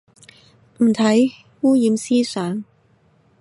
[0.79, 1.31] 唔睇，
[1.61, 2.63] 污染思想